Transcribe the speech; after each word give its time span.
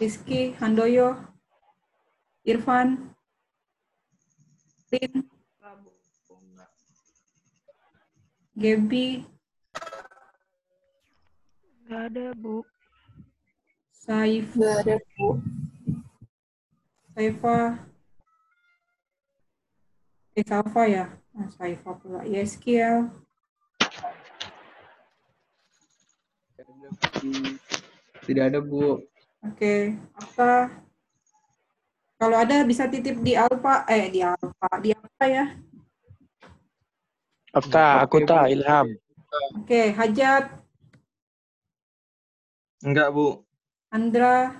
Rizky, 0.00 0.56
Handoyo, 0.56 1.12
Irfan, 2.48 3.12
Lin, 4.88 5.28
Gaby, 8.56 9.28
Nggak 11.84 12.02
ada, 12.06 12.26
Bu. 12.32 12.64
Saif, 13.92 14.56
Nggak 14.56 14.76
ada, 14.88 14.96
Bu. 15.18 15.28
Saifa, 17.12 17.58
eh 20.32 20.46
Safa 20.46 20.82
ya, 20.88 21.04
ah, 21.36 21.48
Saifa 21.52 21.90
pula, 22.00 22.24
Yeskiel, 22.24 23.10
Tidak 28.24 28.44
ada, 28.48 28.62
Bu. 28.64 29.02
Oke, 29.44 29.74
apa? 30.16 30.52
Kalau 32.20 32.36
ada 32.36 32.60
bisa 32.68 32.84
titip 32.88 33.16
di 33.24 33.32
Alfa, 33.32 33.88
eh 33.88 34.12
di 34.12 34.20
Alfa, 34.20 34.68
di 34.80 34.92
apa 34.92 35.24
ya? 35.24 35.44
Afta, 37.50 38.04
aku 38.04 38.22
tak, 38.28 38.52
Ilham. 38.52 38.92
Oke, 39.56 39.90
Hajat, 39.96 40.60
Enggak, 42.80 43.12
Bu. 43.12 43.44
Andra, 43.92 44.56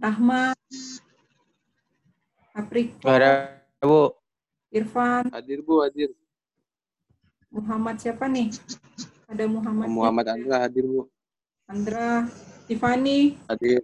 Rahma, 0.00 0.56
Nggak 2.52 3.16
ada, 3.20 3.32
Bu. 3.84 4.12
Irfan, 4.72 5.28
Hadir 5.28 5.60
Bu, 5.60 5.84
hadir. 5.84 6.10
Muhammad 7.52 8.00
siapa 8.00 8.24
nih? 8.32 8.48
Ada 9.32 9.48
Muhammad. 9.48 9.86
Muhammad 9.88 10.26
Andra 10.28 10.56
hadir 10.60 10.84
Bu. 10.84 11.08
Andra, 11.64 12.28
Tiffany, 12.68 13.40
Hadir. 13.48 13.80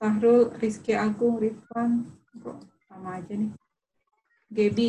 Sahrul, 0.00 0.48
Rizky 0.56 0.96
Agung, 0.96 1.36
Rifan. 1.36 2.08
Kok 2.40 2.56
sama 2.88 3.20
aja 3.20 3.36
nih. 3.36 3.52
Gaby, 4.48 4.88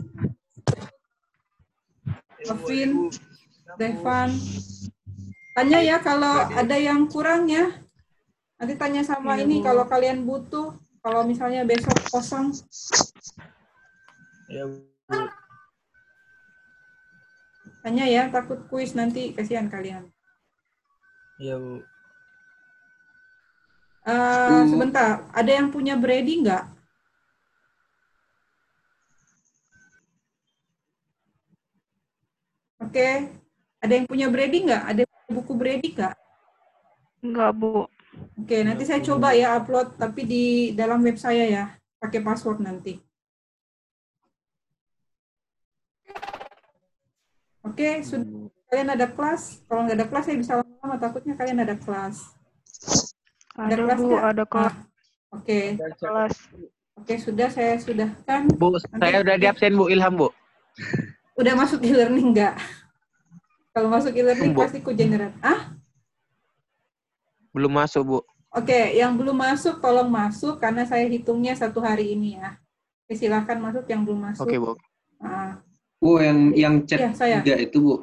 Alvin, 2.48 3.12
Devan. 3.76 4.32
Tanya 5.52 5.80
ya 5.84 6.00
kalau 6.00 6.48
ada 6.56 6.80
yang 6.80 7.04
kurang 7.12 7.52
ya. 7.52 7.68
Nanti 8.56 8.80
tanya 8.80 9.04
sama 9.04 9.36
ini 9.36 9.60
kalau 9.60 9.84
kalian 9.92 10.24
butuh. 10.24 10.72
Kalau 11.04 11.28
misalnya 11.28 11.68
besok 11.68 11.98
kosong, 12.14 12.56
Ya, 14.48 14.64
Bu. 14.68 15.41
Tanya 17.82 18.06
ya. 18.08 18.30
Takut 18.30 18.66
kuis 18.70 18.94
nanti 18.96 19.36
kasihan 19.36 19.70
kalian. 19.70 20.10
Ya, 21.42 21.58
Bu. 21.58 21.82
Eh, 24.02 24.64
sebentar, 24.66 25.30
ada 25.30 25.52
yang 25.54 25.70
punya 25.70 25.94
Brady 25.94 26.42
nggak? 26.42 26.66
Oke, 32.82 33.30
ada 33.78 33.94
yang 33.94 34.10
punya 34.10 34.26
Brady 34.26 34.66
nggak? 34.66 34.84
Ada 34.90 35.00
yang 35.06 35.12
punya 35.14 35.32
buku 35.38 35.54
Brady 35.54 35.88
nggak? 35.94 36.16
Nggak, 37.22 37.52
Bu. 37.54 37.86
Oke, 38.42 38.58
nanti 38.66 38.84
saya 38.90 39.06
coba 39.06 39.38
ya 39.38 39.62
upload, 39.62 40.02
tapi 40.02 40.26
di 40.26 40.46
dalam 40.74 41.06
web 41.06 41.16
saya 41.22 41.46
ya, 41.46 41.64
pakai 42.02 42.26
password 42.26 42.66
nanti. 42.66 42.98
Oke, 47.62 48.02
sudah 48.02 48.26
kalian 48.68 48.90
ada 48.92 49.08
kelas. 49.08 49.62
Kalau 49.66 49.82
nggak 49.86 49.98
ada 49.98 50.08
kelas, 50.10 50.24
saya 50.26 50.38
bisa 50.38 50.54
lama-lama. 50.58 50.96
Takutnya 50.98 51.34
kalian 51.36 51.60
ada 51.62 51.76
kelas. 51.78 52.16
Ada, 53.54 53.76
kelas 53.78 54.00
Bu. 54.00 54.16
Ada 54.16 54.44
kelas. 54.48 54.74
Ah, 54.74 54.76
Oke, 55.32 55.60
kelas. 55.96 56.34
oke 56.98 57.14
sudah 57.16 57.48
saya 57.48 57.80
sudahkan. 57.80 58.52
Bu, 58.52 58.76
saya 58.76 59.22
udah 59.22 59.36
di 59.38 59.46
absen, 59.48 59.76
Bu. 59.76 59.88
Ilham, 59.88 60.18
Bu. 60.18 60.28
Udah 61.38 61.54
masuk 61.56 61.80
e-learning 61.82 62.36
nggak? 62.36 62.56
Kalau 63.72 63.88
masuk 63.88 64.12
e-learning 64.12 64.52
Bu. 64.52 64.66
pasti 64.66 64.80
ku 64.80 64.92
generate. 64.92 65.36
Ah, 65.40 65.72
Belum 67.52 67.72
masuk, 67.72 68.04
Bu. 68.04 68.20
oke. 68.52 68.80
Yang 68.92 69.12
belum 69.16 69.38
masuk, 69.38 69.76
tolong 69.80 70.08
masuk 70.08 70.58
karena 70.58 70.84
saya 70.84 71.04
hitungnya 71.08 71.54
satu 71.54 71.80
hari 71.80 72.16
ini 72.16 72.36
ya. 72.36 72.56
Oke, 73.06 73.16
silakan 73.16 73.60
masuk 73.62 73.84
yang 73.88 74.02
belum 74.04 74.32
masuk. 74.32 74.44
Oke, 74.44 74.56
Bu. 74.60 74.76
Ah, 75.20 75.60
Bu, 76.02 76.18
yang 76.18 76.50
yang 76.58 76.76
chat 76.90 76.98
Iya, 76.98 77.14
saya. 77.14 77.38
itu, 77.62 77.78
Bu. 77.78 77.96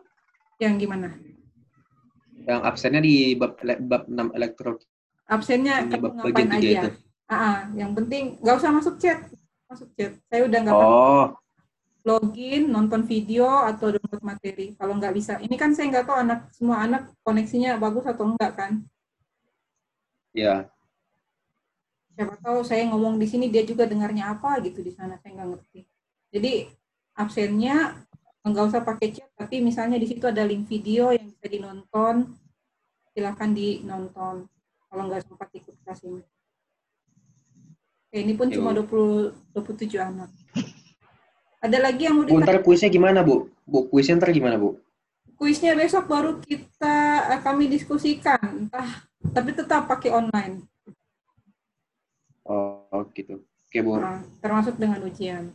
yang 0.63 0.79
gimana? 0.79 1.19
Yang 2.47 2.61
absennya 2.63 3.03
di 3.03 3.35
bab 3.35 3.59
bab 3.91 4.07
6 4.07 4.31
elektro. 4.39 4.79
Absennya 5.27 5.83
kamu 5.91 6.03
bab 6.03 6.13
bagian 6.23 6.49
tiga 6.55 6.59
aja? 6.63 6.71
itu. 6.79 6.89
Ah, 7.29 7.35
ah, 7.35 7.59
yang 7.75 7.93
penting 7.99 8.39
nggak 8.39 8.57
usah 8.57 8.71
masuk 8.71 8.95
chat. 9.03 9.27
Masuk 9.67 9.91
chat. 9.99 10.15
Saya 10.31 10.47
udah 10.47 10.59
nggak 10.63 10.75
Oh, 10.79 11.27
login, 12.07 12.71
nonton 12.71 13.03
video 13.05 13.51
atau 13.67 13.93
download 13.93 14.23
materi. 14.25 14.73
Kalau 14.79 14.95
nggak 14.97 15.13
bisa, 15.19 15.37
ini 15.43 15.59
kan 15.59 15.75
saya 15.75 15.91
nggak 15.93 16.07
tahu 16.07 16.17
anak 16.23 16.41
semua 16.55 16.87
anak 16.87 17.03
koneksinya 17.27 17.77
bagus 17.77 18.07
atau 18.07 18.31
enggak 18.31 18.55
kan? 18.55 18.73
ya. 20.33 20.71
Siapa 22.15 22.35
tahu 22.39 22.63
saya 22.63 22.87
ngomong 22.91 23.19
di 23.19 23.27
sini 23.27 23.47
dia 23.51 23.63
juga 23.63 23.87
dengarnya 23.87 24.31
apa 24.35 24.59
gitu 24.63 24.83
di 24.83 24.91
sana 24.95 25.19
saya 25.19 25.35
nggak 25.39 25.49
ngerti. 25.55 25.81
Jadi 26.31 26.53
absennya 27.19 28.07
nggak 28.49 28.65
usah 28.71 28.81
pakai 28.81 29.13
chat, 29.13 29.29
tapi 29.37 29.61
misalnya 29.61 30.01
di 30.01 30.09
situ 30.09 30.25
ada 30.25 30.41
link 30.47 30.65
video 30.65 31.13
yang 31.13 31.29
bisa 31.29 31.47
dinonton, 31.51 32.33
silakan 33.13 33.51
dinonton. 33.53 34.49
Kalau 34.89 35.03
nggak 35.05 35.21
sempat 35.29 35.53
ikut 35.53 35.75
kelas 35.85 36.01
ini. 36.09 36.25
Oke, 38.09 38.17
ini 38.25 38.33
pun 38.33 38.49
cuma 38.49 38.73
Yo. 38.73 38.89
20 38.89 39.53
27 39.53 40.01
anak. 40.01 40.33
Ada 41.61 41.77
lagi 41.77 42.09
yang 42.09 42.17
mau 42.17 42.25
Bu, 42.25 42.41
ditanya? 42.41 42.47
ntar 42.49 42.59
kuisnya 42.65 42.89
gimana, 42.89 43.21
Bu? 43.21 43.53
Bu, 43.69 43.85
kuisnya 43.93 44.17
ntar 44.17 44.33
gimana, 44.33 44.57
Bu? 44.57 44.81
Kuisnya 45.37 45.77
besok 45.77 46.09
baru 46.09 46.41
kita 46.41 47.29
eh, 47.37 47.41
kami 47.45 47.69
diskusikan, 47.69 48.41
entah 48.65 49.05
tapi 49.37 49.53
tetap 49.53 49.85
pakai 49.85 50.09
online, 50.15 50.65
Oh, 52.49 52.89
oh, 52.89 53.05
gitu. 53.13 53.45
Oke, 53.69 53.79
Bu. 53.85 54.01
Nah, 54.01 54.25
termasuk 54.41 54.81
dengan 54.81 55.05
ujian. 55.05 55.53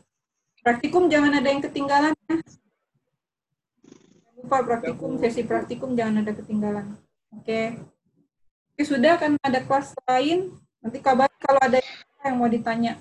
Praktikum 0.63 1.11
jangan 1.11 1.35
ada 1.35 1.51
yang 1.51 1.59
ketinggalan 1.59 2.15
ya. 2.15 2.35
Jangan 2.39 4.33
Lupa 4.39 4.57
praktikum, 4.63 5.19
sesi 5.19 5.43
praktikum 5.43 5.91
jangan 5.91 6.23
ada 6.23 6.31
ketinggalan. 6.31 6.95
Oke. 7.35 7.75
Oke, 8.73 8.83
sudah 8.87 9.19
kan 9.19 9.35
ada 9.43 9.59
kelas 9.59 9.91
lain. 10.07 10.55
Nanti 10.79 11.03
kabar 11.03 11.27
kalau 11.37 11.59
ada 11.59 11.83
yang 12.23 12.39
mau 12.39 12.47
ditanya. 12.47 12.95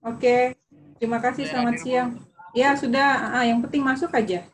Oke, 0.00 0.56
terima 0.96 1.20
kasih. 1.20 1.44
Selamat 1.44 1.76
siang. 1.84 2.16
Ya 2.56 2.72
sudah, 2.72 3.36
Ah, 3.36 3.44
yang 3.44 3.60
penting 3.60 3.84
masuk 3.84 4.08
aja. 4.16 4.48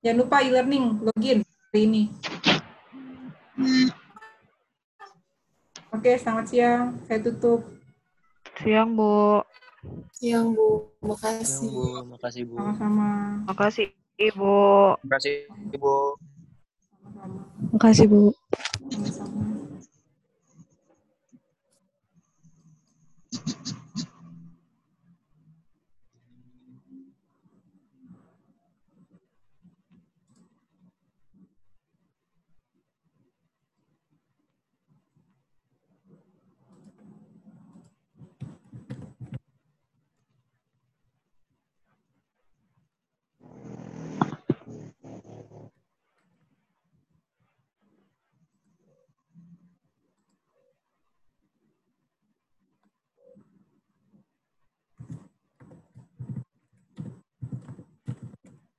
Jangan 0.00 0.18
lupa 0.24 0.40
e-learning, 0.40 1.04
login 1.04 1.44
hari 1.44 1.80
ini. 1.84 2.02
Oke, 5.92 6.16
selamat 6.16 6.46
siang. 6.48 6.96
Saya 7.04 7.20
tutup. 7.20 7.68
Siang, 8.60 8.90
Bu. 8.96 9.42
Siang, 10.14 10.54
Bu. 10.56 10.66
Makasih. 11.02 11.68
Bu. 11.74 11.84
Makasih, 12.14 12.42
Bu. 12.48 12.56
Sama-sama. 12.56 13.10
Makasih, 13.50 13.86
Ibu. 14.18 14.54
Makasih, 15.04 15.34
Bu. 15.82 15.94
Sama-sama. 17.02 17.38
Makasih, 17.74 18.06
Bu. 18.06 18.22
Sama-sama. 18.94 19.33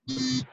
you 0.07 0.43